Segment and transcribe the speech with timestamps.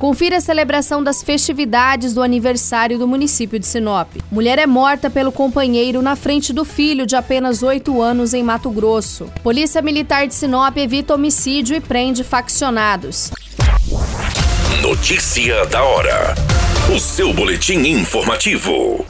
[0.00, 4.08] Confira a celebração das festividades do aniversário do município de Sinop.
[4.32, 8.70] Mulher é morta pelo companheiro na frente do filho de apenas 8 anos em Mato
[8.70, 9.30] Grosso.
[9.42, 13.30] Polícia Militar de Sinop evita homicídio e prende faccionados.
[14.80, 16.34] Notícia da hora.
[16.96, 19.04] O seu boletim informativo.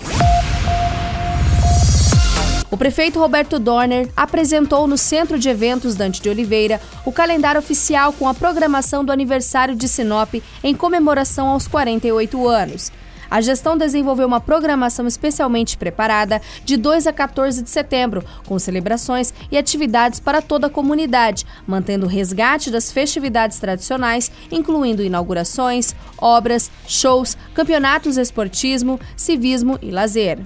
[2.81, 8.27] Prefeito Roberto Dorner apresentou no Centro de Eventos Dante de Oliveira o calendário oficial com
[8.27, 12.91] a programação do aniversário de Sinop em comemoração aos 48 anos.
[13.31, 19.35] A gestão desenvolveu uma programação especialmente preparada de 2 a 14 de setembro, com celebrações
[19.53, 26.71] e atividades para toda a comunidade, mantendo o resgate das festividades tradicionais, incluindo inaugurações, obras,
[26.89, 30.39] shows, campeonatos esportismo, civismo e lazer.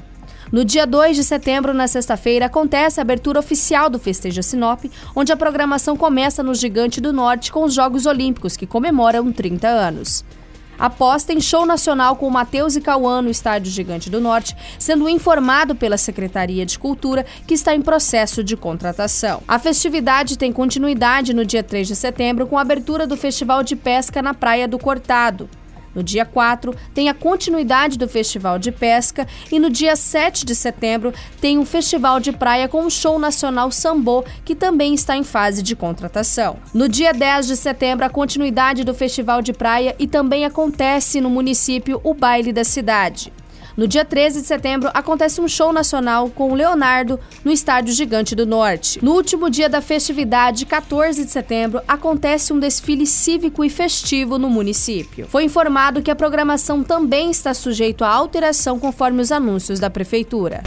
[0.53, 5.33] No dia 2 de setembro, na sexta-feira, acontece a abertura oficial do Festeja Sinop, onde
[5.33, 10.25] a programação começa no Gigante do Norte com os Jogos Olímpicos, que comemoram 30 anos.
[10.79, 15.75] Aposta em show nacional com Matheus e Cauã no Estádio Gigante do Norte, sendo informado
[15.75, 19.43] pela Secretaria de Cultura que está em processo de contratação.
[19.47, 23.77] A festividade tem continuidade no dia 3 de setembro com a abertura do Festival de
[23.77, 25.49] Pesca na Praia do Cortado.
[25.95, 30.55] No dia 4, tem a continuidade do Festival de Pesca e no dia 7 de
[30.55, 35.25] setembro tem um festival de praia com o show nacional Sambô, que também está em
[35.25, 36.57] fase de contratação.
[36.73, 41.31] No dia 10 de setembro, a continuidade do Festival de Praia e também acontece no
[41.31, 43.33] município o Baile da Cidade.
[43.77, 48.35] No dia 13 de setembro, acontece um show nacional com o Leonardo no Estádio Gigante
[48.35, 49.05] do Norte.
[49.05, 54.49] No último dia da festividade, 14 de setembro, acontece um desfile cívico e festivo no
[54.49, 55.27] município.
[55.29, 60.63] Foi informado que a programação também está sujeita a alteração conforme os anúncios da Prefeitura.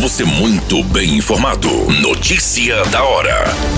[0.00, 1.68] Você muito bem informado.
[2.00, 3.77] Notícia da hora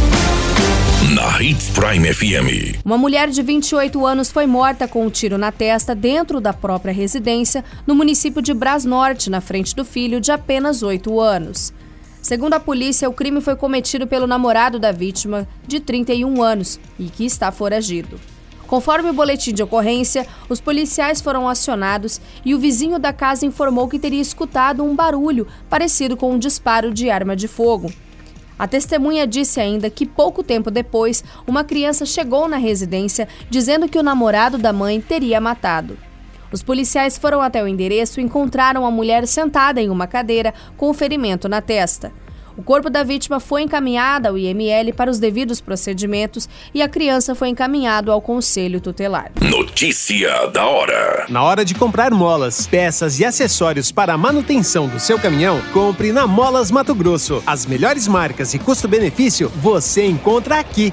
[1.43, 2.85] Hits Prime FM.
[2.85, 6.93] Uma mulher de 28 anos foi morta com um tiro na testa dentro da própria
[6.93, 11.73] residência no município de Brasnorte, na frente do filho de apenas 8 anos.
[12.21, 17.05] Segundo a polícia, o crime foi cometido pelo namorado da vítima, de 31 anos, e
[17.05, 18.21] que está foragido.
[18.67, 23.89] Conforme o boletim de ocorrência, os policiais foram acionados e o vizinho da casa informou
[23.89, 27.91] que teria escutado um barulho parecido com um disparo de arma de fogo.
[28.61, 33.99] A testemunha disse ainda que pouco tempo depois, uma criança chegou na residência dizendo que
[33.99, 35.97] o namorado da mãe teria matado.
[36.53, 40.93] Os policiais foram até o endereço e encontraram a mulher sentada em uma cadeira com
[40.93, 42.13] ferimento na testa.
[42.61, 47.35] O corpo da vítima foi encaminhado ao IML para os devidos procedimentos e a criança
[47.35, 49.33] foi encaminhado ao Conselho Tutelar.
[49.41, 51.25] Notícia da hora.
[51.31, 56.13] Na hora de comprar molas, peças e acessórios para a manutenção do seu caminhão, compre
[56.13, 57.43] na Molas Mato Grosso.
[57.47, 60.93] As melhores marcas e custo-benefício você encontra aqui.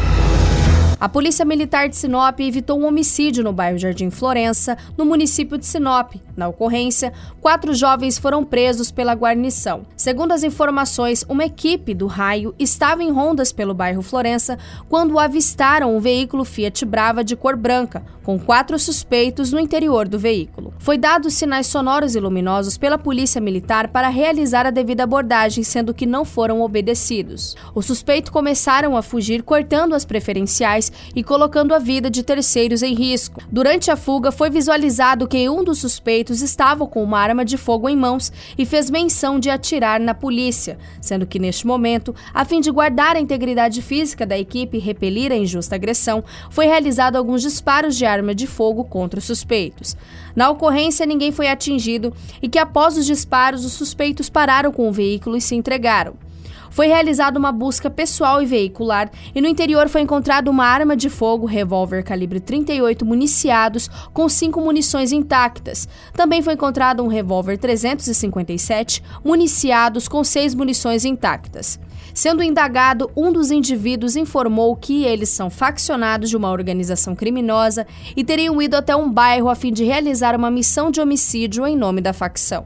[1.01, 5.65] A Polícia Militar de Sinop evitou um homicídio no bairro Jardim Florença, no município de
[5.65, 6.13] Sinop.
[6.37, 9.81] Na ocorrência, quatro jovens foram presos pela guarnição.
[9.97, 15.97] Segundo as informações, uma equipe do raio estava em rondas pelo bairro Florença quando avistaram
[15.97, 20.71] um veículo Fiat Brava de cor branca, com quatro suspeitos no interior do veículo.
[20.77, 25.95] Foi dados sinais sonoros e luminosos pela Polícia Militar para realizar a devida abordagem, sendo
[25.95, 27.55] que não foram obedecidos.
[27.73, 32.93] Os suspeitos começaram a fugir, cortando as preferenciais e colocando a vida de terceiros em
[32.93, 33.41] risco.
[33.51, 37.89] Durante a fuga, foi visualizado que um dos suspeitos estava com uma arma de fogo
[37.89, 42.61] em mãos e fez menção de atirar na polícia, sendo que neste momento, a fim
[42.61, 47.41] de guardar a integridade física da equipe e repelir a injusta agressão, foi realizado alguns
[47.41, 49.95] disparos de arma de fogo contra os suspeitos.
[50.35, 54.91] Na ocorrência, ninguém foi atingido e que após os disparos, os suspeitos pararam com o
[54.91, 56.30] veículo e se entregaram.
[56.71, 61.09] Foi realizada uma busca pessoal e veicular e no interior foi encontrada uma arma de
[61.09, 65.87] fogo, revólver calibre 38 municiados com cinco munições intactas.
[66.13, 71.77] Também foi encontrado um revólver 357 municiados com seis munições intactas.
[72.13, 77.85] Sendo indagado, um dos indivíduos informou que eles são faccionados de uma organização criminosa
[78.15, 81.75] e teriam ido até um bairro a fim de realizar uma missão de homicídio em
[81.75, 82.65] nome da facção.